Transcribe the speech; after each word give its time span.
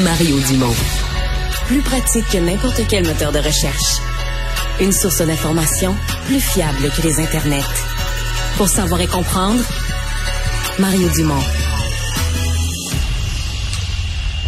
Mario 0.00 0.38
Dumont. 0.48 0.74
Plus 1.66 1.82
pratique 1.82 2.24
que 2.32 2.38
n'importe 2.38 2.80
quel 2.88 3.06
moteur 3.06 3.30
de 3.30 3.38
recherche. 3.38 4.00
Une 4.80 4.90
source 4.90 5.20
d'information 5.20 5.94
plus 6.24 6.40
fiable 6.40 6.90
que 6.96 7.02
les 7.02 7.20
internets. 7.20 7.60
Pour 8.56 8.68
savoir 8.68 9.02
et 9.02 9.06
comprendre, 9.06 9.62
Mario 10.78 11.08
Dumont. 11.10 11.42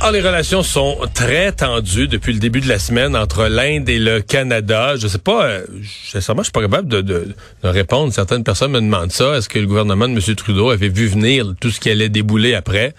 Ah, 0.01 0.13
les 0.13 0.23
relations 0.23 0.63
sont 0.63 0.99
très 1.13 1.53
tendues 1.53 2.09
depuis 2.09 2.33
le 2.33 2.39
début 2.39 2.63
de 2.63 2.69
la 2.69 2.79
semaine 2.79 3.15
entre 3.15 3.45
l'Inde 3.47 3.89
et 3.91 3.99
le 3.99 4.23
Canada. 4.23 4.97
Je 4.97 5.09
sais 5.09 5.19
pas, 5.19 5.45
euh, 5.45 5.67
sincèrement, 6.11 6.41
je 6.41 6.47
suis 6.47 6.53
pas 6.53 6.63
capable 6.63 6.89
de, 6.89 7.03
de, 7.03 7.35
de, 7.63 7.69
répondre. 7.69 8.13
Certaines 8.15 8.45
personnes 8.45 8.73
me 8.73 8.81
demandent 8.81 9.13
ça. 9.13 9.37
Est-ce 9.37 9.51
que 9.51 9.59
le 9.59 9.67
gouvernement 9.67 10.09
de 10.09 10.15
M. 10.15 10.37
Trudeau 10.37 10.71
avait 10.71 10.89
vu 10.89 11.07
venir 11.07 11.53
tout 11.61 11.71
ce 11.71 11.81
qui 11.81 11.91
allait 11.91 12.09
débouler 12.09 12.55
après? 12.55 12.95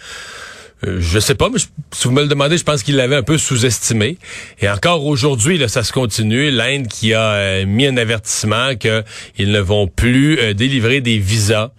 Euh, 0.85 0.97
je 0.99 1.19
sais 1.19 1.35
pas, 1.35 1.49
mais 1.49 1.59
si 1.59 2.07
vous 2.07 2.11
me 2.11 2.21
le 2.21 2.27
demandez, 2.27 2.57
je 2.57 2.63
pense 2.63 2.83
qu'il 2.83 2.95
l'avait 2.95 3.15
un 3.15 3.23
peu 3.23 3.37
sous-estimé. 3.37 4.17
Et 4.61 4.69
encore 4.69 5.05
aujourd'hui, 5.05 5.57
là, 5.57 5.67
ça 5.67 5.83
se 5.83 5.91
continue. 5.91 6.51
L'Inde 6.51 6.87
qui 6.87 7.13
a 7.13 7.31
euh, 7.31 7.65
mis 7.65 7.87
un 7.87 7.97
avertissement 7.97 8.75
qu'ils 8.75 9.51
ne 9.51 9.59
vont 9.59 9.87
plus 9.87 10.39
euh, 10.39 10.53
délivrer 10.53 11.01
des 11.01 11.17
visas 11.17 11.71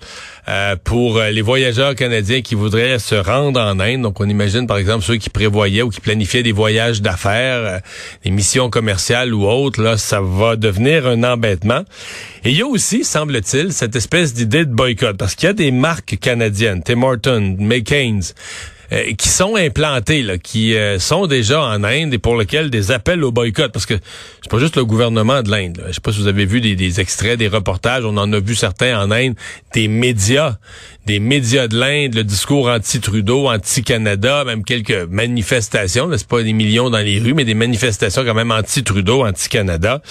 pour 0.85 1.19
les 1.19 1.43
voyageurs 1.43 1.97
canadiens 1.97 2.41
qui 2.41 2.55
voudraient 2.55 3.01
se 3.01 3.17
rendre 3.17 3.59
en 3.59 3.81
Inde. 3.81 4.03
Donc, 4.03 4.21
on 4.21 4.29
imagine, 4.29 4.69
par 4.69 4.77
exemple, 4.77 5.05
ceux 5.05 5.17
qui 5.17 5.29
prévoyaient 5.29 5.83
ou 5.83 5.91
qui 5.91 6.01
planifiaient 6.01 6.45
des 6.45 6.53
voyages 6.53 7.03
d'affaires, 7.03 7.81
des 8.23 8.31
missions 8.31 8.71
commerciales 8.71 9.35
ou 9.35 9.45
autres. 9.45 9.83
Là, 9.83 9.97
ça 9.97 10.21
va 10.21 10.55
devenir 10.55 11.09
un 11.09 11.25
embêtement. 11.25 11.83
Et 12.45 12.51
il 12.51 12.57
y 12.57 12.63
a 12.63 12.67
aussi, 12.69 13.03
semble-t-il, 13.03 13.73
cette 13.73 13.97
espèce 13.97 14.35
d'idée 14.35 14.65
de 14.65 14.73
boycott. 14.73 15.17
Parce 15.17 15.35
qu'il 15.35 15.49
y 15.49 15.51
a 15.51 15.53
des 15.53 15.73
marques 15.73 16.17
canadiennes, 16.21 16.81
Tim 16.85 17.03
Hortons, 17.03 17.57
McCain's, 17.59 18.33
euh, 18.93 19.13
qui 19.15 19.29
sont 19.29 19.57
implantés, 19.57 20.23
là, 20.23 20.39
qui 20.39 20.77
euh, 20.77 20.99
sont 20.99 21.27
déjà 21.27 21.63
en 21.63 21.83
Inde 21.85 22.15
et 22.15 22.19
pour 22.19 22.37
lesquels 22.37 22.71
des 22.71 22.91
appels 22.91 23.25
au 23.25 23.33
boycott, 23.33 23.73
parce 23.73 23.87
que 23.87 23.95
c'est 24.43 24.51
pas 24.51 24.59
juste 24.59 24.77
le 24.77 24.85
gouvernement 24.85 25.43
de 25.43 25.51
l'Inde. 25.51 25.83
Je 25.89 25.93
sais 25.93 26.01
pas 26.01 26.13
si 26.13 26.21
vous 26.21 26.29
avez 26.29 26.47
vu 26.47 26.61
des, 26.61 26.77
des, 26.77 27.01
extraits, 27.01 27.39
des 27.39 27.49
reportages, 27.49 28.05
on 28.05 28.17
en 28.17 28.33
a 28.33 28.41
vu 28.41 28.55
certains 28.55 28.99
en 29.01 29.11
Inde, 29.11 29.35
des 29.75 29.89
médias, 29.89 30.57
des 31.07 31.21
médias 31.21 31.69
de 31.69 31.79
l'Inde, 31.79 32.15
le 32.15 32.25
discours 32.25 32.69
anti-Trudeau, 32.69 33.49
anti-Canada, 33.49 34.45
même 34.45 34.65
quelques 34.65 35.07
manifestations, 35.09 36.09
c'est 36.17 36.27
pas 36.27 36.43
des 36.43 36.53
millions 36.53 36.91
dans 36.91 36.99
les 36.99 37.19
rues, 37.19 37.35
mais 37.35 37.45
des 37.45 37.55
manifestations 37.55 38.25
quand 38.25 38.35
même 38.35 38.51
anti-Trudeau, 38.51 39.25
anti-Canada. 39.25 40.03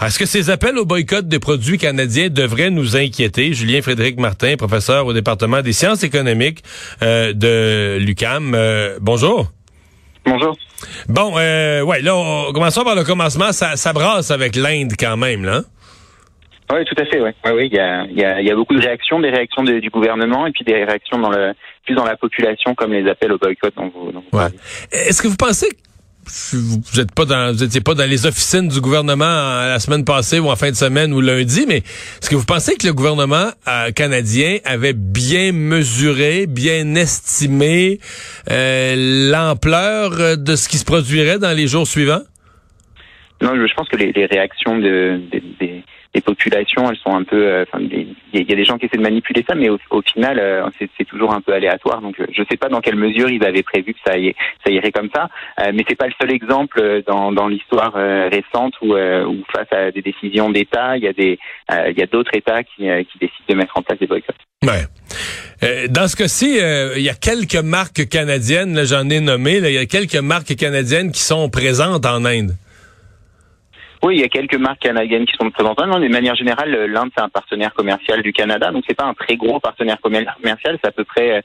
Est-ce 0.00 0.18
que 0.18 0.26
ces 0.26 0.50
appels 0.50 0.76
au 0.76 0.84
boycott 0.84 1.26
des 1.26 1.38
produits 1.38 1.78
canadiens 1.78 2.28
devraient 2.28 2.70
nous 2.70 2.96
inquiéter? 2.96 3.54
Julien 3.54 3.80
Frédéric 3.80 4.18
Martin, 4.18 4.56
professeur 4.56 5.06
au 5.06 5.14
département 5.14 5.62
des 5.62 5.72
sciences 5.72 6.02
économiques 6.02 6.62
euh, 7.02 7.32
de 7.32 7.96
l'UCAM. 8.06 8.54
Euh, 8.54 8.98
bonjour. 9.00 9.50
Bonjour. 10.24 10.56
Bon, 11.08 11.34
euh, 11.36 11.82
ouais, 11.82 12.00
là, 12.02 12.16
on, 12.16 12.52
commençons 12.52 12.84
par 12.84 12.94
le 12.94 13.04
commencement. 13.04 13.52
Ça, 13.52 13.76
ça 13.76 13.92
brasse 13.92 14.30
avec 14.30 14.56
l'Inde 14.56 14.92
quand 14.98 15.16
même, 15.16 15.44
là. 15.44 15.62
Oui, 16.72 16.84
tout 16.84 17.00
à 17.00 17.04
fait. 17.04 17.20
Oui, 17.20 17.30
ouais, 17.44 17.52
ouais, 17.52 17.66
il 17.66 17.74
y 17.74 17.78
a, 17.78 18.04
y, 18.06 18.24
a, 18.24 18.40
y 18.42 18.50
a 18.50 18.54
beaucoup 18.56 18.74
de 18.74 18.80
réactions, 18.80 19.20
des 19.20 19.30
réactions 19.30 19.62
de, 19.62 19.78
du 19.78 19.88
gouvernement 19.88 20.46
et 20.46 20.50
puis 20.50 20.64
des 20.64 20.84
réactions 20.84 21.18
dans 21.18 21.30
le 21.30 21.52
plus 21.84 21.94
dans 21.94 22.04
la 22.04 22.16
population, 22.16 22.74
comme 22.74 22.92
les 22.92 23.08
appels 23.08 23.32
au 23.32 23.38
boycott. 23.38 23.72
Dont 23.76 23.92
vous, 23.94 24.10
dont 24.10 24.24
ouais. 24.32 24.48
Est-ce 24.90 25.22
que 25.22 25.28
vous 25.28 25.36
pensez 25.36 25.68
vous 26.52 27.00
êtes 27.00 27.12
pas 27.12 27.24
dans 27.24 27.54
vous 27.54 27.80
pas 27.80 27.94
dans 27.94 28.08
les 28.08 28.26
officines 28.26 28.68
du 28.68 28.80
gouvernement 28.80 29.24
la 29.24 29.78
semaine 29.78 30.04
passée 30.04 30.38
ou 30.38 30.48
en 30.48 30.56
fin 30.56 30.70
de 30.70 30.76
semaine 30.76 31.12
ou 31.12 31.20
lundi, 31.20 31.64
mais 31.68 31.78
est-ce 31.78 32.28
que 32.28 32.34
vous 32.34 32.44
pensez 32.44 32.76
que 32.76 32.86
le 32.86 32.92
gouvernement 32.92 33.50
euh, 33.68 33.90
canadien 33.92 34.58
avait 34.64 34.92
bien 34.92 35.52
mesuré, 35.52 36.46
bien 36.46 36.94
estimé 36.94 38.00
euh, 38.50 39.30
l'ampleur 39.30 40.36
de 40.36 40.56
ce 40.56 40.68
qui 40.68 40.78
se 40.78 40.84
produirait 40.84 41.38
dans 41.38 41.56
les 41.56 41.68
jours 41.68 41.86
suivants? 41.86 42.22
Non, 43.40 43.52
je 43.54 43.74
pense 43.74 43.88
que 43.88 43.96
les, 43.96 44.12
les 44.12 44.26
réactions 44.26 44.78
de, 44.78 45.20
de, 45.30 45.42
des 45.60 45.84
les 46.14 46.20
populations, 46.20 46.90
elles 46.90 46.98
sont 46.98 47.14
un 47.14 47.24
peu. 47.24 47.46
Euh, 47.46 47.64
il 47.82 48.16
y, 48.32 48.52
a 48.52 48.56
des 48.56 48.64
gens 48.64 48.78
qui 48.78 48.86
essaient 48.86 48.96
de 48.96 49.02
manipuler 49.02 49.44
ça, 49.48 49.54
mais 49.54 49.68
au, 49.68 49.78
au 49.90 50.02
final, 50.02 50.38
euh, 50.38 50.68
c'est 50.78 51.04
toujours 51.04 51.32
un 51.32 51.40
peu 51.40 51.52
aléatoire. 51.52 52.00
Donc, 52.00 52.16
je 52.18 52.40
ne 52.40 52.46
sais 52.50 52.56
pas 52.56 52.68
dans 52.68 52.80
quelle 52.80 52.96
mesure 52.96 53.28
ils 53.28 53.44
avaient 53.44 53.62
prévu 53.62 53.94
que 53.94 54.00
ça, 54.04 54.16
irait 54.18 54.92
comme 54.92 55.10
ça. 55.14 55.28
Euh, 55.60 55.72
mais 55.74 55.84
c'est 55.88 55.96
pas 55.96 56.06
le 56.06 56.12
seul 56.20 56.32
exemple 56.32 57.02
dans, 57.06 57.32
dans 57.32 57.48
l'histoire 57.48 57.94
récente 57.94 58.74
où, 58.82 58.94
où, 58.94 59.44
face 59.54 59.72
à 59.72 59.90
des 59.90 60.02
décisions 60.02 60.50
d'État, 60.50 60.96
il 60.96 61.04
y 61.04 61.08
a 61.08 61.90
y 61.90 62.02
a 62.02 62.06
d'autres 62.06 62.34
États 62.34 62.62
qui, 62.62 62.82
qui 62.82 63.18
décident 63.18 63.46
de 63.48 63.54
mettre 63.54 63.76
en 63.76 63.82
place 63.82 63.98
des 63.98 64.06
boycotts. 64.06 64.36
Ouais. 64.62 65.88
dans 65.88 66.08
ce 66.08 66.16
cas-ci, 66.16 66.58
il 66.96 67.02
y 67.02 67.10
a 67.10 67.14
quelques 67.14 67.62
marques 67.62 68.08
canadiennes, 68.08 68.84
j'en 68.84 69.08
ai 69.08 69.20
nommé, 69.20 69.56
il 69.56 69.72
y 69.72 69.78
a 69.78 69.86
quelques 69.86 70.16
marques 70.16 70.56
canadiennes 70.56 71.12
qui 71.12 71.20
sont 71.20 71.48
présentes 71.48 72.06
en 72.06 72.24
Inde. 72.24 72.56
Oui, 74.06 74.18
il 74.18 74.20
y 74.20 74.24
a 74.24 74.28
quelques 74.28 74.54
marques 74.54 74.82
canadiennes 74.82 75.26
qui 75.26 75.36
sont 75.36 75.50
présentes. 75.50 75.84
Non, 75.84 75.98
de 75.98 76.06
manière 76.06 76.36
générale, 76.36 76.70
l'Inde 76.86 77.10
c'est 77.16 77.24
un 77.24 77.28
partenaire 77.28 77.74
commercial 77.74 78.22
du 78.22 78.32
Canada, 78.32 78.70
donc 78.70 78.84
c'est 78.86 78.94
pas 78.94 79.06
un 79.06 79.14
très 79.14 79.34
gros 79.34 79.58
partenaire 79.58 80.00
commercial, 80.00 80.78
c'est 80.80 80.86
à 80.86 80.92
peu 80.92 81.02
près 81.02 81.42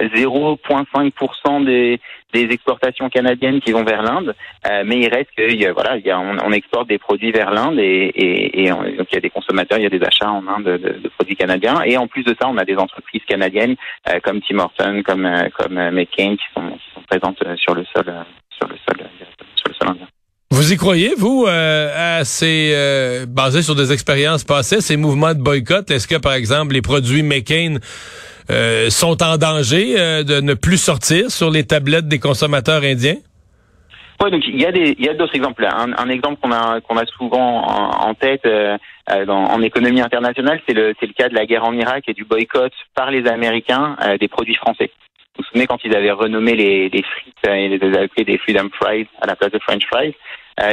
0,5% 0.00 1.64
des, 1.64 2.00
des 2.32 2.52
exportations 2.52 3.08
canadiennes 3.10 3.60
qui 3.60 3.70
vont 3.70 3.84
vers 3.84 4.02
l'Inde, 4.02 4.34
euh, 4.68 4.82
mais 4.84 4.98
il 4.98 5.08
reste 5.08 5.30
que 5.36 5.72
voilà, 5.72 5.98
il 5.98 6.04
y 6.04 6.10
a, 6.10 6.18
on, 6.18 6.36
on, 6.44 6.50
exporte 6.50 6.88
des 6.88 6.98
produits 6.98 7.30
vers 7.30 7.52
l'Inde 7.52 7.78
et, 7.78 8.10
et, 8.12 8.64
et 8.64 8.72
on, 8.72 8.82
donc 8.82 9.06
il 9.12 9.14
y 9.14 9.18
a 9.18 9.20
des 9.20 9.30
consommateurs, 9.30 9.78
il 9.78 9.84
y 9.84 9.86
a 9.86 9.90
des 9.90 10.02
achats 10.02 10.32
en 10.32 10.48
Inde 10.48 10.64
de, 10.64 10.98
de, 10.98 11.08
produits 11.10 11.36
canadiens 11.36 11.80
et 11.84 11.96
en 11.96 12.08
plus 12.08 12.24
de 12.24 12.34
ça, 12.40 12.48
on 12.48 12.56
a 12.56 12.64
des 12.64 12.76
entreprises 12.76 13.22
canadiennes 13.28 13.76
euh, 14.08 14.18
comme 14.18 14.40
Tim 14.40 14.58
Hortons, 14.58 15.04
comme 15.04 15.26
euh, 15.26 15.48
comme 15.56 15.74
McCain 15.74 16.34
qui 16.34 16.46
sont, 16.56 16.70
qui 16.70 16.90
sont 16.92 17.02
présentes 17.02 17.38
sur 17.56 17.74
le 17.76 17.84
sol 17.94 18.04
sur 18.50 18.66
le 18.66 18.76
sol 18.88 19.08
sur 19.54 19.68
le 19.68 19.74
sol 19.74 19.88
indien. 19.90 20.09
Vous 20.70 20.74
y 20.74 20.78
croyez, 20.78 21.14
vous, 21.18 21.46
euh, 21.48 22.20
à 22.20 22.24
ces, 22.24 22.70
euh, 22.72 23.26
basé 23.26 23.60
sur 23.60 23.74
des 23.74 23.92
expériences 23.92 24.44
passées, 24.44 24.80
ces 24.80 24.96
mouvements 24.96 25.34
de 25.34 25.42
boycott? 25.42 25.90
Est-ce 25.90 26.06
que, 26.06 26.14
par 26.14 26.34
exemple, 26.34 26.74
les 26.74 26.80
produits 26.80 27.24
McCain 27.24 27.78
euh, 28.52 28.88
sont 28.88 29.20
en 29.20 29.36
danger 29.36 29.96
euh, 29.98 30.22
de 30.22 30.40
ne 30.40 30.54
plus 30.54 30.80
sortir 30.80 31.32
sur 31.32 31.50
les 31.50 31.66
tablettes 31.66 32.06
des 32.06 32.20
consommateurs 32.20 32.84
indiens? 32.84 33.16
Oui, 34.22 34.30
donc 34.30 34.46
il 34.46 34.60
y 34.60 35.08
a 35.08 35.14
d'autres 35.14 35.34
exemples. 35.34 35.66
Un, 35.66 36.08
exemple 36.08 36.36
qu'on 36.40 36.52
a 36.52 36.80
qu'on 36.82 36.96
a 36.98 37.06
souvent 37.06 37.66
en, 37.66 38.14
tête 38.14 38.46
euh, 38.46 38.78
en 39.08 39.62
économie 39.62 40.02
internationale, 40.02 40.60
c'est 40.68 40.74
le 40.74 40.94
c'est 41.00 41.06
le 41.06 41.14
cas 41.14 41.28
de 41.28 41.34
la 41.34 41.46
guerre 41.46 41.64
en 41.64 41.72
Irak 41.72 42.04
et 42.06 42.14
du 42.14 42.24
boycott 42.24 42.72
par 42.94 43.10
les 43.10 43.26
Américains 43.26 43.96
des 44.20 44.28
produits 44.28 44.54
français. 44.54 44.92
Vous 45.34 45.42
vous 45.42 45.44
souvenez 45.48 45.66
quand 45.66 45.78
ils 45.84 45.96
avaient 45.96 46.12
renommé 46.12 46.54
les, 46.54 46.90
frites 47.02 47.48
et 47.48 47.68
les 47.68 47.84
avaient 47.84 48.04
appelés 48.04 48.24
des 48.24 48.38
Freedom 48.38 48.68
Fries 48.80 49.08
à 49.20 49.26
la 49.26 49.34
place 49.34 49.50
de 49.50 49.58
French 49.58 49.82
Fries? 49.90 50.14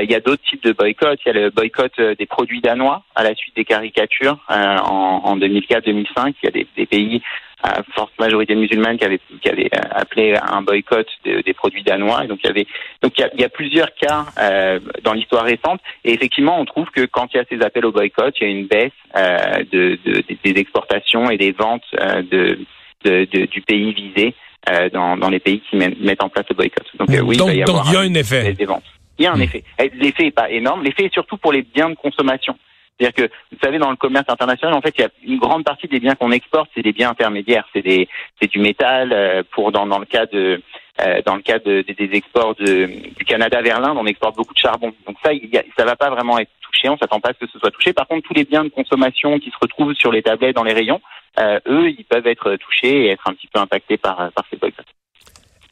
Il 0.04 0.12
y 0.12 0.16
a 0.16 0.20
d'autres 0.20 0.44
types 0.44 0.64
de 0.64 0.74
boycotts. 0.74 1.20
Il 1.26 1.34
y 1.34 1.38
a 1.38 1.42
le 1.42 1.50
boycott 1.50 1.92
euh, 2.00 2.16
des 2.16 2.26
produits 2.26 2.62
danois 2.62 3.04
à 3.16 3.24
la 3.24 3.36
suite 3.36 3.56
des 3.56 3.66
caricatures 3.66 4.38
euh, 4.50 4.78
en, 4.78 5.22
en 5.24 5.38
2004-2005. 5.38 6.34
Il 6.42 6.46
y 6.46 6.48
a 6.48 6.52
des, 6.52 6.68
des 6.76 6.86
pays 6.86 7.22
à 7.64 7.82
forte 7.96 8.12
majorité 8.20 8.54
musulmane 8.54 8.98
qui 8.98 9.06
avaient, 9.06 9.20
qui 9.42 9.50
avaient 9.50 9.70
appelé 9.72 10.36
un 10.36 10.62
boycott 10.62 11.08
de, 11.26 11.42
des 11.42 11.54
produits 11.54 11.84
danois. 11.84 12.24
Et 12.24 12.28
donc 12.28 12.40
il 12.44 12.48
y 12.48 12.50
avait 12.50 12.68
donc 13.02 13.14
il 13.18 13.22
y 13.22 13.24
a, 13.24 13.30
il 13.34 13.42
y 13.42 13.44
a 13.44 13.50
plusieurs 13.50 13.94
cas 13.96 14.26
euh, 14.40 14.80
dans 15.04 15.14
l'histoire 15.14 15.46
récente. 15.46 15.80
Et 16.04 16.14
effectivement, 16.14 16.60
on 16.60 16.66
trouve 16.66 16.90
que 16.92 17.06
quand 17.06 17.34
il 17.34 17.38
y 17.38 17.40
a 17.40 17.46
ces 17.50 17.62
appels 17.62 17.86
au 17.86 17.92
boycott, 17.92 18.36
il 18.40 18.44
y 18.44 18.48
a 18.48 18.50
une 18.50 18.68
baisse 18.68 18.92
euh, 19.16 19.64
de, 19.72 19.98
de, 20.06 20.24
des 20.44 20.60
exportations 20.60 21.30
et 21.30 21.38
des 21.38 21.52
ventes 21.52 21.86
de, 21.94 22.60
du 23.46 23.62
pays 23.62 23.94
visé 23.94 24.36
dans, 24.92 25.16
dans 25.16 25.30
les 25.30 25.40
pays 25.40 25.62
qui 25.70 25.78
mettent 25.78 26.22
en 26.22 26.30
place 26.30 26.46
le 26.50 26.56
boycott. 26.56 26.86
Donc 27.00 27.08
oui, 27.24 27.38
donc, 27.38 27.50
il, 27.54 27.60
y 27.60 27.64
donc 27.64 27.84
il 27.88 27.94
y 27.94 27.96
a 27.96 28.02
un 28.02 28.14
effet. 28.14 28.52
Des 28.54 28.66
ventes. 28.66 28.84
Il 29.18 29.24
y 29.24 29.28
a 29.28 29.34
un 29.34 29.38
hmm. 29.38 29.42
effet. 29.42 29.64
L'effet 29.94 30.24
n'est 30.24 30.32
pas 30.32 30.50
énorme. 30.50 30.84
L'effet 30.84 31.06
est 31.06 31.14
surtout 31.14 31.38
pour 31.38 31.52
les 31.52 31.62
biens 31.62 31.90
de 31.90 31.96
consommation. 31.96 32.58
C'est-à-dire 33.00 33.28
que, 33.28 33.34
vous 33.52 33.60
savez, 33.62 33.78
dans 33.78 33.92
le 33.92 33.96
commerce 33.96 34.26
international, 34.28 34.74
en 34.74 34.82
fait, 34.82 34.94
il 34.98 35.02
y 35.02 35.04
a 35.04 35.10
une 35.24 35.38
grande 35.38 35.64
partie 35.64 35.88
des 35.88 36.00
biens 36.00 36.16
qu'on 36.16 36.32
exporte, 36.32 36.72
c'est 36.74 36.82
des 36.82 36.94
biens 36.94 37.12
intermédiaires. 37.12 37.68
C'est 37.74 37.84
des, 37.84 38.08
c'est 38.42 38.50
du 38.50 38.60
métal. 38.60 39.14
Euh, 39.14 39.44
pour 39.52 39.72
dans, 39.72 39.86
dans 39.86 40.00
le 40.00 40.06
cas 40.06 40.26
de, 40.26 40.62
euh, 41.02 41.22
dans 41.26 41.36
le 41.36 41.42
cas 41.44 41.60
de, 41.60 41.82
des 41.82 42.10
exports 42.14 42.56
de, 42.56 42.90
du 43.18 43.26
Canada 43.26 43.62
vers 43.62 43.80
l'Inde, 43.80 43.98
on 44.00 44.08
exporte 44.08 44.36
beaucoup 44.36 44.54
de 44.54 44.60
charbon. 44.60 44.94
Donc 45.06 45.18
ça, 45.24 45.32
il 45.32 45.48
y 45.50 45.58
a, 45.58 45.64
ça 45.78 45.86
va 45.86 45.96
pas 45.96 46.10
vraiment 46.10 46.40
être 46.40 46.52
touché. 46.62 46.90
On 46.90 46.98
s'attend 46.98 47.20
pas 47.20 47.30
à 47.30 47.34
ce 47.34 47.46
que 47.46 47.52
ce 47.52 47.60
soit 47.60 47.72
touché. 47.72 47.94
Par 47.94 48.08
contre, 48.08 48.28
tous 48.28 48.34
les 48.34 48.46
biens 48.46 48.64
de 48.64 48.70
consommation 48.70 49.38
qui 49.38 49.52
se 49.52 49.58
retrouvent 49.62 49.94
sur 49.94 50.12
les 50.12 50.24
tablettes 50.24 50.56
dans 50.56 50.64
les 50.64 50.74
rayons, 50.74 51.02
euh, 51.40 51.60
eux, 51.68 51.90
ils 51.90 52.06
peuvent 52.06 52.26
être 52.26 52.56
touchés 52.56 53.06
et 53.06 53.10
être 53.12 53.28
un 53.28 53.34
petit 53.34 53.48
peu 53.48 53.60
impactés 53.60 53.98
par, 53.98 54.32
par 54.32 54.46
ces 54.50 54.58
boycotts. 54.58 54.97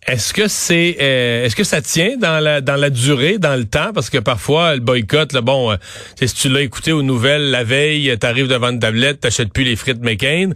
Est-ce 0.08 0.36
que 0.36 0.48
c'est 0.48 0.98
euh, 1.02 1.46
est-ce 1.46 1.56
que 1.56 1.64
ça 1.64 1.82
tient 1.82 2.16
dans 2.18 2.40
la 2.40 2.62
dans 2.62 2.76
la 2.76 2.92
durée, 2.92 3.40
dans 3.40 3.56
le 3.56 3.66
temps? 3.66 3.92
Parce 3.92 4.12
que 4.12 4.20
parfois 4.20 4.76
le 4.76 4.80
boycott 4.80 5.34
là, 5.34 5.42
bon 5.42 5.72
euh, 5.72 5.78
si 6.22 6.32
tu 6.32 6.48
l'as 6.48 6.62
écouté 6.62 6.92
aux 6.92 7.02
nouvelles 7.02 7.50
la 7.50 7.64
veille, 7.64 8.16
tu 8.20 8.28
arrives 8.28 8.48
devant 8.48 8.70
une 8.70 8.80
tablette, 8.80 9.22
t'achètes 9.22 9.52
plus 9.52 9.64
les 9.64 9.76
frites 9.76 10.04
McCain, 10.04 10.52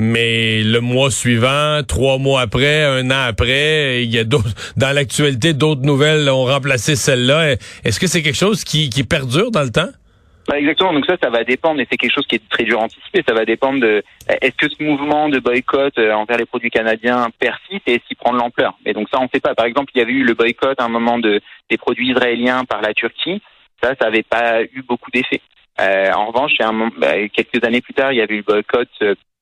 mais 0.00 0.64
le 0.64 0.80
mois 0.80 1.12
suivant, 1.12 1.80
trois 1.86 2.18
mois 2.18 2.40
après, 2.40 2.82
un 2.82 3.08
an 3.12 3.26
après, 3.28 4.02
il 4.02 4.10
y 4.10 4.18
a 4.18 4.24
d'autres 4.24 4.52
dans 4.76 4.90
l'actualité 4.90 5.52
d'autres 5.52 5.82
nouvelles 5.82 6.28
ont 6.28 6.44
remplacé 6.44 6.96
celle-là. 6.96 7.54
Est-ce 7.84 8.00
que 8.00 8.08
c'est 8.08 8.22
quelque 8.22 8.34
chose 8.34 8.64
qui 8.64 8.90
perdure 9.04 9.52
dans 9.52 9.62
le 9.62 9.70
temps? 9.70 9.90
Bah, 10.48 10.58
exactement. 10.58 10.94
Donc 10.94 11.04
ça, 11.04 11.18
ça 11.22 11.28
va 11.28 11.44
dépendre, 11.44 11.78
et 11.80 11.86
c'est 11.90 11.98
quelque 11.98 12.14
chose 12.14 12.26
qui 12.26 12.36
est 12.36 12.48
très 12.48 12.64
dur 12.64 12.80
à 12.80 12.84
anticiper. 12.84 13.22
Ça 13.28 13.34
va 13.34 13.44
dépendre 13.44 13.80
de 13.80 14.02
est-ce 14.40 14.56
que 14.56 14.68
ce 14.68 14.82
mouvement 14.82 15.28
de 15.28 15.40
boycott 15.40 15.98
euh, 15.98 16.12
envers 16.12 16.38
les 16.38 16.46
produits 16.46 16.70
canadiens 16.70 17.28
persiste 17.38 17.86
et 17.86 18.00
qu'il 18.00 18.16
prend 18.16 18.32
de 18.32 18.38
l'ampleur? 18.38 18.74
Et 18.86 18.94
donc 18.94 19.08
ça, 19.10 19.18
on 19.20 19.24
ne 19.24 19.28
sait 19.28 19.40
pas. 19.40 19.54
Par 19.54 19.66
exemple, 19.66 19.92
il 19.94 19.98
y 19.98 20.00
avait 20.00 20.12
eu 20.12 20.24
le 20.24 20.32
boycott 20.32 20.80
à 20.80 20.84
un 20.84 20.88
moment 20.88 21.18
de 21.18 21.42
des 21.68 21.76
produits 21.76 22.08
israéliens 22.08 22.64
par 22.64 22.80
la 22.80 22.94
Turquie. 22.94 23.42
Ça, 23.82 23.94
ça 24.00 24.06
n'avait 24.06 24.22
pas 24.22 24.62
eu 24.62 24.82
beaucoup 24.82 25.10
d'effet. 25.10 25.42
Euh, 25.80 26.12
en 26.12 26.28
revanche, 26.28 26.52
un, 26.60 26.88
bah, 26.96 27.28
quelques 27.28 27.62
années 27.62 27.82
plus 27.82 27.94
tard, 27.94 28.12
il 28.12 28.16
y 28.16 28.22
avait 28.22 28.34
eu 28.34 28.38
le 28.38 28.42
boycott 28.42 28.88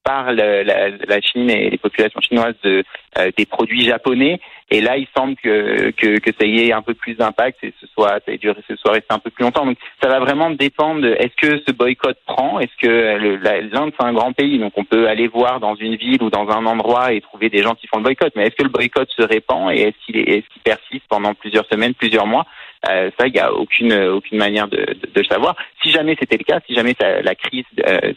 euh, 0.06 0.16
par 0.16 0.32
la, 0.32 0.62
la, 0.62 1.20
Chine 1.20 1.50
et 1.50 1.70
les 1.70 1.78
populations 1.78 2.20
chinoises 2.20 2.54
de, 2.62 2.84
euh, 3.18 3.30
des 3.36 3.46
produits 3.46 3.84
japonais. 3.84 4.40
Et 4.70 4.80
là, 4.80 4.96
il 4.96 5.06
semble 5.16 5.36
que, 5.36 5.90
que, 5.90 6.18
que 6.18 6.30
ça 6.38 6.46
y 6.46 6.60
ait 6.60 6.72
un 6.72 6.82
peu 6.82 6.94
plus 6.94 7.14
d'impact 7.14 7.58
et 7.62 7.72
ce 7.80 7.86
soit, 7.86 8.18
ça 8.26 8.36
duré, 8.36 8.60
ce 8.68 8.74
soit 8.76 8.92
resté 8.92 9.06
un 9.10 9.18
peu 9.18 9.30
plus 9.30 9.44
longtemps. 9.44 9.64
Donc, 9.64 9.78
ça 10.02 10.08
va 10.08 10.18
vraiment 10.18 10.50
dépendre. 10.50 11.06
Est-ce 11.06 11.36
que 11.36 11.62
ce 11.66 11.72
boycott 11.72 12.18
prend? 12.26 12.58
Est-ce 12.58 12.76
que 12.80 13.68
l'Inde 13.72 13.92
c'est 13.98 14.04
un 14.04 14.12
grand 14.12 14.32
pays, 14.32 14.58
donc 14.58 14.72
on 14.76 14.84
peut 14.84 15.08
aller 15.08 15.28
voir 15.28 15.60
dans 15.60 15.76
une 15.76 15.96
ville 15.96 16.22
ou 16.22 16.30
dans 16.30 16.48
un 16.48 16.66
endroit 16.66 17.12
et 17.12 17.20
trouver 17.20 17.48
des 17.48 17.62
gens 17.62 17.74
qui 17.74 17.86
font 17.86 17.98
le 17.98 18.02
boycott. 18.02 18.32
Mais 18.34 18.46
est-ce 18.46 18.56
que 18.56 18.64
le 18.64 18.68
boycott 18.68 19.08
se 19.16 19.22
répand 19.22 19.70
et 19.70 19.82
est-ce 19.82 19.96
qu'il 20.04 20.16
est, 20.16 20.38
est 20.38 20.42
qu'il 20.48 20.62
persiste 20.62 21.04
pendant 21.08 21.34
plusieurs 21.34 21.66
semaines, 21.66 21.94
plusieurs 21.94 22.26
mois? 22.26 22.46
Euh, 22.90 23.10
ça, 23.18 23.26
il 23.26 23.32
n'y 23.32 23.40
a 23.40 23.52
aucune 23.52 23.92
aucune 23.92 24.38
manière 24.38 24.68
de, 24.68 24.76
de, 24.76 25.06
de, 25.14 25.20
le 25.20 25.24
savoir. 25.24 25.56
Si 25.82 25.90
jamais 25.90 26.16
c'était 26.18 26.36
le 26.36 26.44
cas, 26.44 26.60
si 26.66 26.74
jamais 26.74 26.94
ça, 27.00 27.20
la 27.22 27.34
crise 27.34 27.64
euh, 27.86 28.12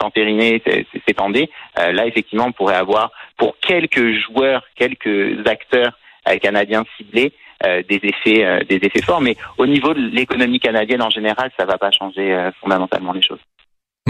s'entérinait, 0.00 0.62
s'étendait, 1.06 1.48
euh, 1.78 1.92
là 1.92 2.06
effectivement, 2.06 2.46
on 2.46 2.52
pourrait 2.52 2.76
avoir 2.76 3.10
pour 3.36 3.56
quelques 3.58 4.12
joueurs, 4.20 4.62
quelques 4.76 5.46
acteurs 5.46 5.92
euh, 6.28 6.38
canadiens 6.38 6.84
ciblés, 6.96 7.32
euh, 7.66 7.82
des 7.88 8.00
effets 8.02 8.64
des 8.68 8.76
effets 8.76 9.02
forts. 9.02 9.20
Mais 9.20 9.36
au 9.58 9.66
niveau 9.66 9.94
de 9.94 10.00
l'économie 10.00 10.60
canadienne 10.60 11.02
en 11.02 11.10
général, 11.10 11.50
ça 11.56 11.64
ne 11.64 11.68
va 11.68 11.78
pas 11.78 11.90
changer 11.90 12.50
fondamentalement 12.60 13.12
les 13.12 13.22
choses. 13.22 13.40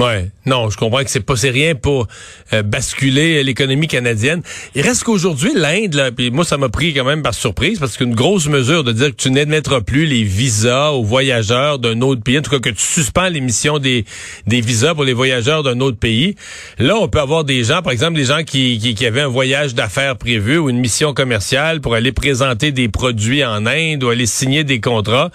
Ouais, 0.00 0.30
non, 0.46 0.70
je 0.70 0.78
comprends 0.78 1.04
que 1.04 1.10
c'est 1.10 1.20
pas 1.20 1.36
c'est 1.36 1.50
rien 1.50 1.74
pour 1.74 2.06
euh, 2.54 2.62
basculer 2.62 3.44
l'économie 3.44 3.88
canadienne. 3.88 4.40
Il 4.74 4.80
reste 4.80 5.04
qu'aujourd'hui 5.04 5.52
l'Inde 5.54 6.14
puis 6.16 6.30
moi 6.30 6.46
ça 6.46 6.56
m'a 6.56 6.70
pris 6.70 6.94
quand 6.94 7.04
même 7.04 7.22
par 7.22 7.34
surprise 7.34 7.78
parce 7.78 7.98
qu'une 7.98 8.14
grosse 8.14 8.48
mesure 8.48 8.84
de 8.84 8.92
dire 8.92 9.08
que 9.08 9.16
tu 9.16 9.30
n'admettras 9.30 9.82
plus 9.82 10.06
les 10.06 10.22
visas 10.22 10.92
aux 10.92 11.04
voyageurs 11.04 11.78
d'un 11.78 12.00
autre 12.00 12.22
pays, 12.22 12.38
en 12.38 12.40
tout 12.40 12.52
cas 12.52 12.58
que 12.58 12.70
tu 12.70 12.82
suspends 12.82 13.28
l'émission 13.28 13.78
des 13.78 14.06
des 14.46 14.62
visas 14.62 14.94
pour 14.94 15.04
les 15.04 15.12
voyageurs 15.12 15.62
d'un 15.62 15.78
autre 15.80 15.98
pays. 15.98 16.36
Là, 16.78 16.96
on 16.96 17.08
peut 17.08 17.20
avoir 17.20 17.44
des 17.44 17.62
gens, 17.62 17.82
par 17.82 17.92
exemple 17.92 18.14
des 18.14 18.24
gens 18.24 18.44
qui 18.44 18.78
qui, 18.78 18.94
qui 18.94 19.04
avaient 19.04 19.20
un 19.20 19.28
voyage 19.28 19.74
d'affaires 19.74 20.16
prévu 20.16 20.56
ou 20.56 20.70
une 20.70 20.80
mission 20.80 21.12
commerciale 21.12 21.82
pour 21.82 21.94
aller 21.94 22.12
présenter 22.12 22.72
des 22.72 22.88
produits 22.88 23.44
en 23.44 23.66
Inde 23.66 24.02
ou 24.02 24.08
aller 24.08 24.24
signer 24.24 24.64
des 24.64 24.80
contrats 24.80 25.30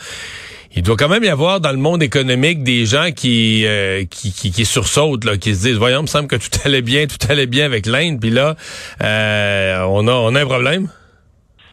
il 0.76 0.84
doit 0.84 0.98
quand 0.98 1.10
même 1.10 1.24
y 1.24 1.30
avoir 1.30 1.60
dans 1.60 1.72
le 1.72 1.78
monde 1.78 2.04
économique 2.04 2.64
des 2.64 2.86
gens 2.86 3.12
qui 3.16 3.66
euh, 3.66 4.06
qui, 4.10 4.32
qui, 4.32 4.52
qui 4.52 4.66
sursautent, 4.66 5.26
là, 5.26 5.38
qui 5.38 5.56
se 5.56 5.62
disent 5.64 5.78
voyons, 5.78 6.00
il 6.00 6.04
me 6.04 6.08
semble 6.08 6.28
que 6.28 6.36
tout 6.36 6.50
allait 6.66 6.82
bien, 6.82 7.08
tout 7.08 7.18
allait 7.30 7.48
bien 7.48 7.66
avec 7.66 7.86
l'Inde, 7.86 8.20
puis 8.20 8.32
là, 8.32 8.56
euh, 9.04 9.82
on 9.88 10.08
a 10.08 10.12
on 10.12 10.36
a 10.36 10.42
un 10.42 10.46
problème. 10.46 10.90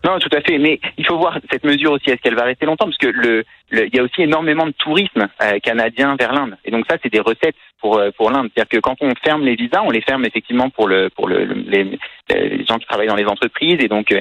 Non, 0.05 0.19
tout 0.19 0.29
à 0.37 0.43
fait. 0.43 0.59
Mais 0.59 0.79
il 0.99 1.07
faut 1.07 1.17
voir 1.17 1.39
cette 1.51 1.65
mesure 1.65 1.93
aussi. 1.93 2.11
Est-ce 2.11 2.21
qu'elle 2.21 2.35
va 2.35 2.45
rester 2.45 2.67
longtemps 2.67 2.85
Parce 2.85 2.99
que 2.99 3.07
le, 3.07 3.45
il 3.73 3.95
y 3.95 3.99
a 3.99 4.03
aussi 4.03 4.23
énormément 4.23 4.67
de 4.67 4.73
tourisme 4.73 5.29
euh, 5.43 5.59
canadien 5.61 6.15
vers 6.17 6.33
l'Inde. 6.33 6.57
Et 6.65 6.71
donc 6.71 6.85
ça, 6.89 6.99
c'est 7.03 7.13
des 7.13 7.21
recettes 7.21 7.57
pour 7.81 7.99
euh, 7.99 8.11
pour 8.17 8.31
l'Inde. 8.31 8.51
C'est-à-dire 8.55 8.69
que 8.69 8.81
quand 8.81 8.97
on 9.01 9.13
ferme 9.25 9.43
les 9.43 9.57
visas, 9.57 9.83
on 9.83 9.91
les 9.91 10.03
ferme 10.03 10.27
effectivement 10.27 10.69
pour 10.69 10.89
le 10.89 11.09
pour 11.09 11.27
le, 11.27 11.45
les, 11.45 11.99
les, 12.29 12.65
gens 12.67 12.79
qui 12.79 12.87
travaillent 12.87 13.09
dans 13.09 13.17
les 13.17 13.27
entreprises. 13.27 13.79
Et 13.81 13.89
donc 13.89 14.13
euh, 14.13 14.21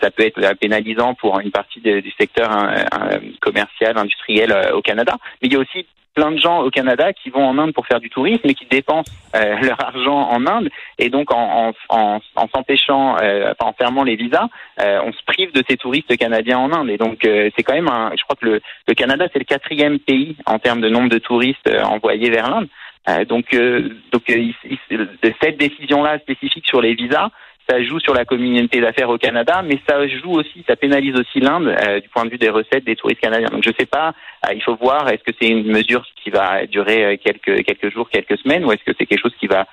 ça 0.00 0.10
peut 0.10 0.24
être 0.24 0.40
pénalisant 0.58 1.14
pour 1.14 1.40
une 1.40 1.50
partie 1.50 1.80
du 1.80 2.12
secteur 2.18 2.50
hein, 2.50 2.86
commercial, 3.40 3.98
industriel 3.98 4.54
au 4.72 4.80
Canada. 4.80 5.16
Mais 5.42 5.48
il 5.48 5.52
y 5.52 5.56
a 5.56 5.60
aussi 5.60 5.86
plein 6.18 6.32
de 6.32 6.38
gens 6.38 6.62
au 6.62 6.70
Canada 6.70 7.12
qui 7.12 7.30
vont 7.30 7.46
en 7.46 7.58
Inde 7.58 7.72
pour 7.72 7.86
faire 7.86 8.00
du 8.00 8.10
tourisme 8.10 8.48
et 8.48 8.54
qui 8.54 8.66
dépensent 8.66 9.12
euh, 9.36 9.56
leur 9.62 9.80
argent 9.80 10.28
en 10.30 10.44
Inde 10.48 10.68
et 10.98 11.10
donc 11.10 11.32
en, 11.32 11.72
en, 11.88 12.20
en, 12.34 12.48
s'empêchant, 12.52 13.16
euh, 13.22 13.52
en 13.60 13.72
fermant 13.72 14.02
les 14.02 14.16
visas, 14.16 14.48
euh, 14.80 15.00
on 15.04 15.12
se 15.12 15.22
prive 15.24 15.52
de 15.52 15.62
ces 15.68 15.76
touristes 15.76 16.16
canadiens 16.16 16.58
en 16.58 16.72
Inde 16.72 16.90
et 16.90 16.96
donc 16.96 17.20
c'est 17.22 17.62
quand 17.62 17.74
même 17.74 17.88
un, 17.88 18.10
je 18.18 18.22
crois 18.24 18.34
que 18.34 18.46
le, 18.46 18.60
le 18.88 18.94
Canada 18.94 19.28
c'est 19.32 19.38
le 19.38 19.44
quatrième 19.44 20.00
pays 20.00 20.36
en 20.44 20.58
termes 20.58 20.80
de 20.80 20.88
nombre 20.88 21.08
de 21.08 21.18
touristes 21.18 21.70
envoyés 21.84 22.30
vers 22.30 22.50
l'Inde. 22.50 22.68
donc 23.28 23.46
donc 24.12 24.22
cette 25.40 25.58
décision 25.58 26.02
là 26.02 26.18
spécifique 26.18 26.66
sur 26.66 26.80
les 26.80 26.94
visas 26.94 27.30
ça 27.68 27.82
joue 27.82 28.00
sur 28.00 28.14
la 28.14 28.24
communauté 28.24 28.80
d'affaires 28.80 29.10
au 29.10 29.18
Canada, 29.18 29.62
mais 29.62 29.78
ça 29.88 30.06
joue 30.08 30.32
aussi, 30.32 30.64
ça 30.66 30.76
pénalise 30.76 31.14
aussi 31.14 31.40
l'Inde 31.40 31.68
euh, 31.68 32.00
du 32.00 32.08
point 32.08 32.24
de 32.24 32.30
vue 32.30 32.38
des 32.38 32.48
recettes 32.48 32.84
des 32.84 32.96
touristes 32.96 33.20
canadiens. 33.20 33.48
Donc 33.50 33.62
je 33.62 33.70
sais 33.78 33.86
pas, 33.86 34.14
euh, 34.46 34.54
il 34.54 34.62
faut 34.62 34.76
voir, 34.76 35.08
est-ce 35.08 35.22
que 35.22 35.36
c'est 35.40 35.48
une 35.48 35.66
mesure 35.66 36.04
qui 36.22 36.30
va 36.30 36.66
durer 36.66 37.04
euh, 37.04 37.16
quelques 37.22 37.64
quelques 37.64 37.92
jours, 37.92 38.08
quelques 38.08 38.38
semaines, 38.38 38.64
ou 38.64 38.72
est-ce 38.72 38.84
que 38.84 38.92
c'est 38.98 39.06
quelque 39.06 39.22
chose 39.22 39.34
qui 39.38 39.46
va 39.46 39.66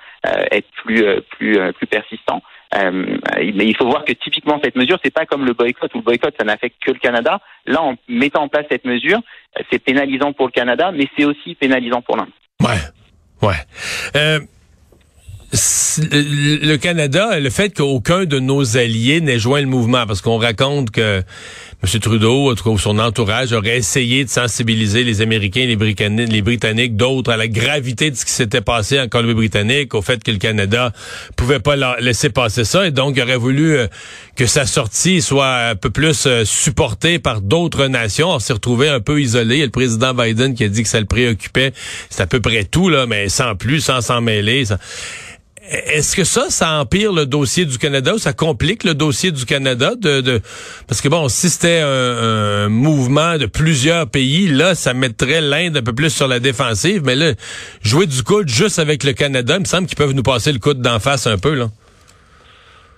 être 0.50 0.68
plus 0.82 1.04
plus 1.30 1.58
plus 1.74 1.86
persistant? 1.86 2.42
mais 2.74 3.64
il 3.64 3.76
faut 3.76 3.86
voir 3.86 4.04
que 4.04 4.12
typiquement 4.12 4.60
cette 4.62 4.76
mesure, 4.76 4.98
c'est 5.02 5.14
pas 5.14 5.24
comme 5.24 5.46
le 5.46 5.52
boycott 5.52 5.94
où 5.94 5.98
le 5.98 6.02
boycott 6.02 6.34
ça 6.38 6.44
n'affecte 6.44 6.76
que 6.84 6.90
le 6.90 6.98
Canada. 6.98 7.40
Là, 7.64 7.80
en 7.80 7.94
mettant 8.08 8.42
en 8.42 8.48
place 8.48 8.66
cette 8.68 8.84
mesure, 8.84 9.20
c'est 9.70 9.78
pénalisant 9.78 10.32
pour 10.32 10.46
le 10.46 10.52
Canada, 10.52 10.90
mais 10.92 11.06
c'est 11.16 11.24
aussi 11.24 11.54
pénalisant 11.54 12.02
pour 12.02 12.16
l'Inde. 12.16 12.32
Ouais, 12.60 13.48
ouais 13.48 14.40
le 15.52 16.76
Canada, 16.76 17.38
le 17.38 17.50
fait 17.50 17.70
qu'aucun 17.70 18.24
de 18.24 18.38
nos 18.38 18.76
alliés 18.76 19.20
n'ait 19.20 19.38
joint 19.38 19.60
le 19.60 19.66
mouvement, 19.66 20.06
parce 20.06 20.20
qu'on 20.20 20.38
raconte 20.38 20.90
que 20.90 21.22
M. 21.82 22.00
Trudeau, 22.00 22.50
en 22.50 22.54
tout 22.54 22.64
cas 22.64 22.82
son 22.82 22.98
entourage, 22.98 23.52
aurait 23.52 23.76
essayé 23.76 24.24
de 24.24 24.30
sensibiliser 24.30 25.04
les 25.04 25.22
Américains, 25.22 25.66
les 25.66 25.76
Britanniques, 25.76 26.32
les 26.32 26.42
Britanniques, 26.42 26.96
d'autres 26.96 27.30
à 27.30 27.36
la 27.36 27.48
gravité 27.48 28.10
de 28.10 28.16
ce 28.16 28.24
qui 28.24 28.32
s'était 28.32 28.60
passé 28.60 29.00
en 29.00 29.08
Colombie-Britannique, 29.08 29.94
au 29.94 30.02
fait 30.02 30.22
que 30.22 30.30
le 30.30 30.38
Canada 30.38 30.92
pouvait 31.36 31.60
pas 31.60 31.76
laisser 32.00 32.30
passer 32.30 32.64
ça, 32.64 32.86
et 32.86 32.90
donc 32.90 33.14
il 33.16 33.22
aurait 33.22 33.36
voulu 33.36 33.76
euh, 33.76 33.86
que 34.36 34.46
sa 34.46 34.66
sortie 34.66 35.22
soit 35.22 35.56
un 35.70 35.76
peu 35.76 35.90
plus 35.90 36.26
euh, 36.26 36.44
supportée 36.44 37.18
par 37.18 37.40
d'autres 37.40 37.86
nations. 37.86 38.30
On 38.30 38.38
s'est 38.38 38.52
retrouvé 38.52 38.88
un 38.88 39.00
peu 39.00 39.20
isolé. 39.20 39.56
Il 39.56 39.58
y 39.58 39.62
a 39.62 39.66
le 39.66 39.70
président 39.70 40.12
Biden 40.12 40.54
qui 40.54 40.64
a 40.64 40.68
dit 40.68 40.82
que 40.82 40.88
ça 40.88 41.00
le 41.00 41.06
préoccupait. 41.06 41.72
C'est 42.10 42.22
à 42.22 42.26
peu 42.26 42.40
près 42.40 42.64
tout, 42.64 42.88
là, 42.88 43.06
mais 43.06 43.28
sans 43.28 43.54
plus, 43.54 43.80
sans 43.80 44.00
s'en 44.00 44.20
mêler. 44.20 44.64
Est-ce 45.68 46.14
que 46.14 46.24
ça, 46.24 46.46
ça 46.48 46.78
empire 46.78 47.12
le 47.12 47.26
dossier 47.26 47.64
du 47.64 47.78
Canada 47.78 48.14
ou 48.14 48.18
ça 48.18 48.32
complique 48.32 48.84
le 48.84 48.94
dossier 48.94 49.32
du 49.32 49.44
Canada 49.44 49.94
de, 49.96 50.20
de... 50.20 50.40
parce 50.86 51.00
que 51.00 51.08
bon, 51.08 51.28
si 51.28 51.50
c'était 51.50 51.80
un, 51.80 52.68
mouvement 52.68 53.36
de 53.36 53.46
plusieurs 53.46 54.08
pays, 54.08 54.48
là, 54.48 54.74
ça 54.74 54.94
mettrait 54.94 55.40
l'Inde 55.40 55.76
un 55.76 55.82
peu 55.82 55.92
plus 55.92 56.10
sur 56.10 56.28
la 56.28 56.38
défensive, 56.38 57.02
mais 57.04 57.16
là, 57.16 57.32
jouer 57.82 58.06
du 58.06 58.22
coude 58.22 58.48
juste 58.48 58.78
avec 58.78 59.02
le 59.02 59.12
Canada, 59.12 59.54
il 59.56 59.60
me 59.60 59.64
semble 59.64 59.86
qu'ils 59.86 59.96
peuvent 59.96 60.12
nous 60.12 60.22
passer 60.22 60.52
le 60.52 60.58
coude 60.58 60.80
d'en 60.80 61.00
face 61.00 61.26
un 61.26 61.38
peu, 61.38 61.54
là. 61.54 61.70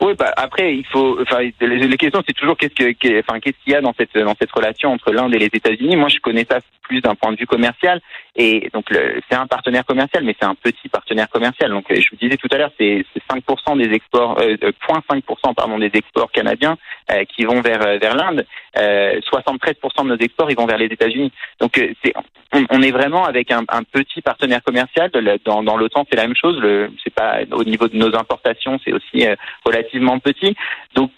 Oui, 0.00 0.14
bah 0.14 0.32
après 0.36 0.76
il 0.76 0.86
faut, 0.86 1.20
enfin 1.20 1.38
les, 1.60 1.96
questions 1.96 2.22
c'est 2.26 2.34
toujours 2.34 2.56
qu'est-ce 2.56 2.74
que, 2.74 2.92
qu'est-ce 2.92 3.64
qu'il 3.64 3.72
y 3.72 3.74
a 3.74 3.80
dans 3.80 3.94
cette 3.98 4.16
dans 4.16 4.36
cette 4.40 4.52
relation 4.52 4.92
entre 4.92 5.12
l'Inde 5.12 5.34
et 5.34 5.38
les 5.38 5.50
États-Unis. 5.52 5.96
Moi, 5.96 6.08
je 6.08 6.18
connais 6.18 6.46
ça 6.48 6.60
plus 6.88 7.00
d'un 7.00 7.14
point 7.14 7.32
de 7.32 7.36
vue 7.36 7.46
commercial 7.46 8.00
et 8.34 8.70
donc 8.72 8.86
c'est 8.90 9.36
un 9.36 9.46
partenaire 9.46 9.84
commercial, 9.84 10.24
mais 10.24 10.34
c'est 10.40 10.46
un 10.46 10.54
petit 10.54 10.88
partenaire 10.88 11.28
commercial. 11.28 11.70
Donc 11.70 11.86
je 11.90 12.08
vous 12.10 12.16
disais 12.16 12.36
tout 12.36 12.48
à 12.50 12.56
l'heure, 12.58 12.70
c'est 12.78 13.04
5% 13.30 13.76
des 13.76 13.92
exports, 13.92 14.38
euh, 14.40 14.56
0,5% 14.56 15.20
euh, 15.20 15.52
pardon 15.54 15.78
des 15.78 15.90
exports 15.92 16.30
canadiens 16.30 16.78
euh, 17.10 17.24
qui 17.24 17.44
vont 17.44 17.60
vers 17.60 17.86
euh, 17.86 17.98
vers 17.98 18.16
l'Inde. 18.16 18.46
73% 18.76 20.04
de 20.04 20.08
nos 20.08 20.16
exports 20.16 20.50
ils 20.50 20.56
vont 20.56 20.66
vers 20.66 20.78
les 20.78 20.86
États-Unis. 20.86 21.32
Donc 21.60 21.72
c'est 22.04 22.14
on, 22.52 22.80
est 22.80 22.92
vraiment 22.92 23.24
avec 23.24 23.50
un, 23.50 23.64
petit 23.90 24.22
partenaire 24.22 24.62
commercial. 24.62 25.10
Dans, 25.44 25.64
dans 25.64 25.76
l'OTAN, 25.76 26.06
c'est 26.08 26.16
la 26.16 26.26
même 26.26 26.36
chose. 26.36 26.62
C'est 27.02 27.12
pas 27.12 27.40
au 27.50 27.64
niveau 27.64 27.88
de 27.88 27.96
nos 27.96 28.14
importations, 28.14 28.78
c'est 28.84 28.92
aussi 28.92 29.26
relativement 29.64 29.87
petit. 30.22 30.56
Donc 30.94 31.10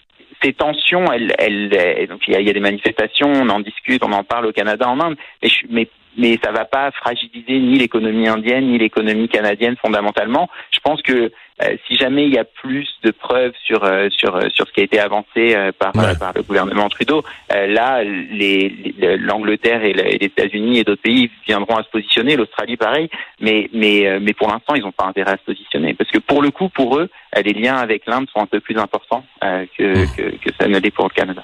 ces 0.43 0.53
tensions, 0.53 1.11
elles, 1.11 1.33
elles, 1.37 2.07
donc 2.07 2.21
il 2.27 2.33
y, 2.33 2.49
a, 2.49 2.53
des 2.53 2.59
manifestations, 2.59 3.31
on 3.31 3.49
en 3.49 3.59
discute, 3.59 4.03
on 4.03 4.11
en 4.11 4.23
parle 4.23 4.47
au 4.47 4.51
Canada, 4.51 4.89
en 4.89 4.99
Inde, 4.99 5.15
mais, 5.43 5.49
mais, 5.69 5.87
mais 6.17 6.39
ça 6.43 6.51
va 6.51 6.65
pas 6.65 6.91
fragiliser 6.91 7.59
ni 7.59 7.77
l'économie 7.77 8.27
indienne 8.27 8.67
ni 8.67 8.77
l'économie 8.77 9.29
canadienne 9.29 9.75
fondamentalement. 9.81 10.49
Je 10.71 10.79
pense 10.79 11.01
que 11.03 11.31
euh, 11.61 11.75
si 11.87 11.95
jamais 11.95 12.25
il 12.25 12.33
y 12.33 12.37
a 12.37 12.43
plus 12.43 12.87
de 13.03 13.11
preuves 13.11 13.53
sur 13.65 13.83
euh, 13.83 14.09
sur 14.09 14.35
euh, 14.35 14.49
sur 14.49 14.67
ce 14.67 14.71
qui 14.71 14.79
a 14.79 14.83
été 14.83 14.99
avancé 14.99 15.55
par 15.77 15.91
par 15.91 16.33
le 16.35 16.41
gouvernement 16.43 16.89
Trudeau, 16.89 17.23
là 17.49 18.03
les 18.03 18.95
l'Angleterre 19.19 19.83
et 19.83 19.93
les 19.93 20.17
États-Unis 20.25 20.79
et 20.79 20.83
d'autres 20.83 21.01
pays 21.01 21.29
viendront 21.45 21.77
à 21.77 21.83
se 21.83 21.89
positionner, 21.89 22.35
l'Australie 22.35 22.77
pareil, 22.77 23.09
mais 23.39 23.69
mais 23.73 24.19
mais 24.19 24.33
pour 24.33 24.47
l'instant 24.47 24.75
ils 24.75 24.81
n'ont 24.81 24.91
pas 24.91 25.05
intérêt 25.05 25.33
à 25.33 25.37
se 25.37 25.43
positionner 25.43 25.93
parce 25.93 26.09
que 26.09 26.19
pour 26.19 26.41
le 26.41 26.51
coup 26.51 26.69
pour 26.69 26.97
eux 26.97 27.09
les 27.35 27.53
liens 27.53 27.77
avec 27.77 28.05
l'Inde 28.07 28.27
sont 28.33 28.41
un 28.41 28.47
peu 28.47 28.59
plus 28.59 28.77
importants 28.77 29.25
que, 29.41 29.83
mmh. 29.83 30.15
que 30.15 30.21
que 30.43 30.49
ça 30.59 30.67
ne 30.67 30.79
l'est 30.79 30.91
pour 30.91 31.05
le 31.05 31.13
Canada. 31.13 31.43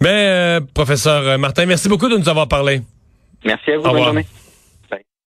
Mais 0.00 0.58
professeur 0.74 1.38
Martin, 1.38 1.66
merci 1.66 1.88
beaucoup 1.88 2.08
de 2.08 2.16
nous 2.16 2.28
avoir 2.28 2.48
parlé. 2.48 2.80
Merci 3.44 3.72
à 3.72 3.78
vous. 3.78 3.82
bonne 3.82 4.04
journée. 4.04 4.26